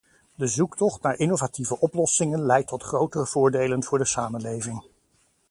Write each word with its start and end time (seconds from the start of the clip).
De 0.35 0.47
zoektocht 0.47 1.01
naar 1.01 1.17
innovatieve 1.19 1.79
oplossingen 1.79 2.41
leidt 2.45 2.67
tot 2.67 2.83
grotere 2.83 3.25
voordelen 3.25 3.83
voor 3.83 3.97
de 3.97 4.05
samenleving. 4.05 4.83